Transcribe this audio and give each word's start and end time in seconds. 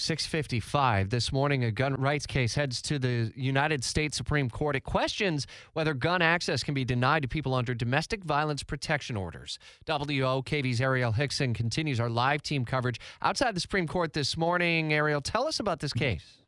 655 0.00 1.10
this 1.10 1.32
morning. 1.32 1.64
A 1.64 1.72
gun 1.72 1.94
rights 1.94 2.24
case 2.24 2.54
heads 2.54 2.80
to 2.82 3.00
the 3.00 3.32
united 3.34 3.82
states 3.82 4.16
supreme 4.16 4.48
court. 4.48 4.76
It 4.76 4.84
questions 4.84 5.46
whether 5.72 5.92
gun 5.92 6.22
access 6.22 6.62
can 6.62 6.72
be 6.72 6.84
denied 6.84 7.22
to 7.22 7.28
people 7.28 7.52
under 7.52 7.74
domestic 7.74 8.22
violence 8.22 8.62
protection 8.62 9.16
orders. 9.16 9.58
Wokv's 9.88 10.80
Arielle 10.80 11.16
Hixson 11.16 11.52
continues 11.52 11.98
our 11.98 12.08
live 12.08 12.42
team 12.42 12.64
coverage 12.64 13.00
outside 13.22 13.56
the 13.56 13.60
supreme 13.60 13.88
court 13.88 14.12
this 14.12 14.36
morning. 14.36 14.90
Arielle 14.90 15.22
tell 15.22 15.48
us 15.48 15.58
about 15.58 15.80
this 15.80 15.92
case 15.92 16.38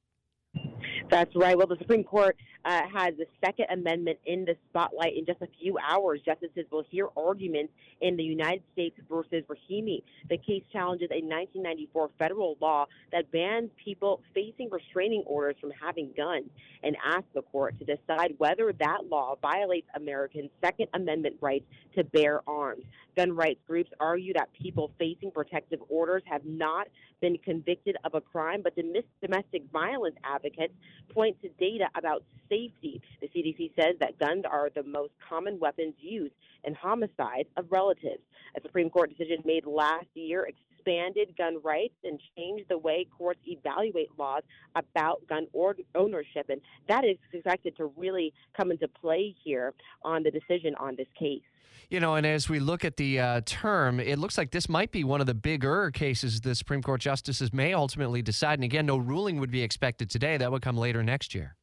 that's 1.10 1.34
right. 1.34 1.56
Well, 1.56 1.66
the 1.66 1.76
Supreme 1.78 2.04
Court 2.04 2.36
uh, 2.64 2.82
has 2.94 3.14
the 3.16 3.26
Second 3.44 3.66
Amendment 3.70 4.18
in 4.26 4.44
the 4.44 4.56
spotlight 4.68 5.16
in 5.16 5.26
just 5.26 5.42
a 5.42 5.48
few 5.60 5.76
hours. 5.78 6.20
Justices 6.24 6.64
will 6.70 6.84
hear 6.88 7.08
arguments 7.16 7.72
in 8.00 8.16
the 8.16 8.22
United 8.22 8.62
States 8.72 8.96
versus 9.08 9.44
Rahimi. 9.48 10.02
The 10.28 10.38
case 10.38 10.62
challenges 10.72 11.08
a 11.10 11.20
1994 11.20 12.10
federal 12.18 12.56
law 12.60 12.86
that 13.12 13.30
bans 13.32 13.70
people 13.82 14.22
facing 14.34 14.70
restraining 14.70 15.22
orders 15.26 15.56
from 15.60 15.72
having 15.72 16.10
guns 16.16 16.48
and 16.82 16.96
asks 17.04 17.28
the 17.34 17.42
court 17.42 17.78
to 17.78 17.84
decide 17.84 18.34
whether 18.38 18.72
that 18.78 18.98
law 19.10 19.36
violates 19.42 19.88
Americans' 19.94 20.50
Second 20.62 20.88
Amendment 20.94 21.36
rights 21.40 21.64
to 21.96 22.04
bear 22.04 22.40
arms. 22.48 22.84
Gun 23.16 23.32
rights 23.34 23.60
groups 23.66 23.90
argue 23.98 24.32
that 24.34 24.48
people 24.52 24.92
facing 24.98 25.30
protective 25.30 25.80
orders 25.88 26.22
have 26.26 26.44
not 26.44 26.86
been 27.20 27.36
convicted 27.38 27.96
of 28.04 28.14
a 28.14 28.20
crime, 28.20 28.62
but 28.62 28.74
domestic 28.74 29.62
violence 29.72 30.16
advocates 30.24 30.72
point 31.12 31.40
to 31.42 31.48
data 31.58 31.86
about 31.96 32.22
safety. 32.48 33.00
The 33.20 33.28
CDC 33.28 33.72
says 33.76 33.96
that 34.00 34.18
guns 34.18 34.44
are 34.50 34.70
the 34.74 34.82
most 34.82 35.12
common 35.26 35.58
weapons 35.58 35.94
used 36.00 36.34
in 36.64 36.74
homicides 36.74 37.48
of 37.56 37.66
relatives. 37.70 38.22
A 38.56 38.60
Supreme 38.60 38.90
Court 38.90 39.10
decision 39.10 39.42
made 39.44 39.66
last 39.66 40.06
year 40.14 40.44
expanded 40.80 41.36
gun 41.36 41.60
rights 41.62 41.94
and 42.04 42.20
changed 42.36 42.64
the 42.68 42.78
way 42.78 43.06
courts 43.16 43.40
evaluate 43.46 44.08
laws 44.18 44.42
about 44.74 45.26
gun 45.28 45.46
or- 45.52 45.76
ownership. 45.94 46.48
And 46.48 46.60
that 46.88 47.04
is 47.04 47.16
expected 47.32 47.76
to 47.76 47.86
really 47.96 48.32
come 48.56 48.70
into 48.70 48.88
play 48.88 49.34
here 49.42 49.74
on 50.02 50.22
the 50.22 50.30
decision 50.30 50.74
on 50.78 50.96
this 50.96 51.08
case. 51.18 51.42
You 51.88 51.98
know, 51.98 52.14
and 52.14 52.24
as 52.24 52.48
we 52.48 52.60
look 52.60 52.84
at 52.84 52.96
the 52.96 53.18
uh, 53.18 53.40
term, 53.44 53.98
it 53.98 54.18
looks 54.18 54.38
like 54.38 54.52
this 54.52 54.68
might 54.68 54.92
be 54.92 55.02
one 55.02 55.20
of 55.20 55.26
the 55.26 55.34
bigger 55.34 55.90
cases 55.90 56.40
the 56.40 56.54
Supreme 56.54 56.82
Court 56.82 57.00
justices 57.00 57.52
may 57.52 57.74
ultimately 57.74 58.22
decide. 58.22 58.54
And 58.54 58.64
again, 58.64 58.86
no 58.86 58.96
ruling 58.96 59.40
would 59.40 59.50
be 59.50 59.62
expected 59.62 60.08
today. 60.08 60.36
That 60.36 60.52
would 60.52 60.62
come 60.62 60.76
later 60.76 61.02
next 61.02 61.34
year. 61.34 61.56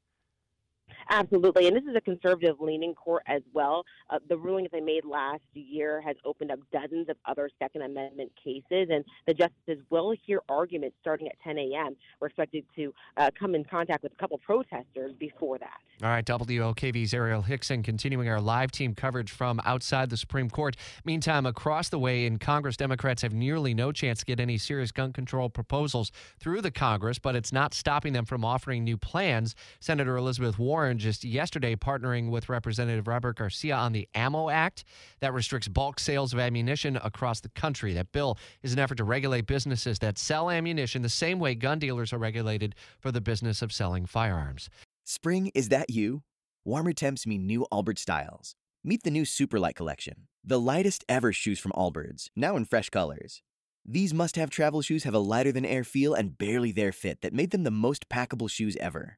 Absolutely, 1.10 1.68
and 1.68 1.76
this 1.76 1.84
is 1.84 1.96
a 1.96 2.02
conservative 2.02 2.60
leaning 2.60 2.94
court 2.94 3.24
as 3.28 3.42
well. 3.54 3.86
Uh, 4.10 4.20
the 4.28 4.38
ruling 4.38 4.64
that 4.64 4.72
they 4.72 4.82
made 4.82 5.06
last 5.06 5.42
year 5.54 6.02
has 6.02 6.16
opened 6.26 6.52
up 6.52 6.60
dozens 6.72 7.08
of 7.10 7.16
other 7.26 7.50
Second 7.60 7.84
Amendment 7.84 8.32
cases, 8.42 8.90
and 8.92 9.06
the 9.26 9.34
justices 9.34 9.84
will 9.90 10.14
hear 10.26 10.42
arguments 10.50 10.98
starting 11.02 11.28
at 11.28 11.40
10 11.44 11.58
a.m. 11.58 11.96
We're 12.20 12.28
expected 12.28 12.66
to 12.76 12.94
uh, 13.16 13.32
come 13.40 13.56
in 13.56 13.64
contact 13.64 14.04
with 14.04 14.12
a 14.12 14.16
couple 14.16 14.38
protesters 14.40 15.14
before 15.18 15.58
that. 15.60 15.80
All 16.04 16.10
right, 16.10 16.26
WOKV's 16.26 17.14
Arielle 17.14 17.46
Hixson 17.46 17.84
continuing 17.84 18.30
our 18.30 18.42
live 18.42 18.72
team 18.72 18.94
coverage 18.94 19.32
from 19.32 19.60
outside 19.66 20.10
the 20.10 20.18
Supreme 20.18 20.50
Court. 20.50 20.76
Meantime, 21.06 21.46
across 21.46 21.90
the 21.90 22.00
way 22.00 22.26
in 22.26 22.38
Congress, 22.38 22.78
Democrats 22.78 23.22
have 23.22 23.34
nearly 23.34 23.74
no 23.74 23.92
chance 23.92 24.20
to 24.20 24.26
get 24.26 24.40
any 24.40 24.58
serious 24.58 24.92
gun 24.92 25.14
control 25.14 25.50
proposals 25.50 26.12
through 26.40 26.62
the 26.62 26.72
Congress, 26.72 27.18
but 27.18 27.36
it's 27.36 27.52
not 27.52 27.74
stopping 27.74 28.14
them 28.14 28.26
from 28.26 28.46
offering 28.46 28.84
new 28.84 28.98
plans. 28.98 29.56
Senator 29.80 30.18
Elizabeth 30.18 30.60
Warren 30.60 30.97
just 30.98 31.24
yesterday 31.24 31.76
partnering 31.76 32.30
with 32.30 32.50
Representative 32.50 33.08
Robert 33.08 33.38
Garcia 33.38 33.76
on 33.76 33.94
the 33.94 34.08
Ammo 34.16 34.50
Act 34.50 34.84
that 35.20 35.34
restricts 35.34 35.68
bulk 35.68 36.00
sales 36.00 36.34
of 36.34 36.40
ammunition 36.40 36.98
across 37.04 37.40
the 37.40 37.50
country. 37.50 37.94
That 37.94 38.12
bill 38.12 38.38
is 38.64 38.74
an 38.74 38.80
effort 38.80 38.96
to 38.96 39.04
regulate 39.04 39.48
businesses 39.48 40.00
that 40.00 40.18
sell 40.18 40.50
ammunition 40.50 41.02
the 41.02 41.10
same 41.10 41.40
way 41.40 41.56
gun 41.56 41.80
dealers 41.80 42.14
are 42.14 42.18
regulated 42.18 42.76
for 43.00 43.12
the 43.12 43.22
business 43.22 43.62
of 43.62 43.72
selling 43.72 44.06
firearms. 44.06 44.70
Spring, 45.04 45.52
is 45.56 45.70
that 45.70 45.90
you? 45.90 46.24
Warmer 46.66 46.94
temps 46.94 47.26
mean 47.26 47.48
new 47.48 47.66
Allbirds 47.72 48.00
styles. 48.00 48.56
Meet 48.84 49.04
the 49.04 49.12
new 49.12 49.24
Superlight 49.24 49.76
collection, 49.76 50.28
the 50.44 50.60
lightest 50.60 51.04
ever 51.10 51.34
shoes 51.34 51.60
from 51.60 51.72
Allbirds, 51.74 52.30
now 52.36 52.56
in 52.56 52.66
fresh 52.66 52.90
colors. 52.90 53.42
These 53.90 54.14
must 54.14 54.36
have 54.36 54.50
travel 54.50 54.82
shoes 54.82 55.06
have 55.06 55.14
a 55.14 55.20
lighter 55.20 55.54
than 55.54 55.66
air 55.66 55.86
feel 55.86 56.14
and 56.14 56.38
barely 56.38 56.74
there 56.74 56.92
fit 56.92 57.22
that 57.22 57.34
made 57.34 57.52
them 57.52 57.64
the 57.64 57.72
most 57.72 58.10
packable 58.10 58.50
shoes 58.50 58.76
ever. 58.78 59.18